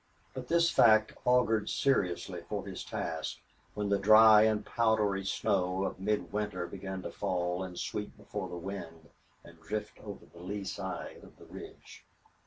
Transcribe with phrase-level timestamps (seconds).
[0.33, 3.37] But this fact augured seriously for his task
[3.75, 8.57] when the dry and powdery snow of midwinter began to fall and sweep before the
[8.57, 9.09] wind
[9.43, 12.03] and drift over the lee side of the ridge.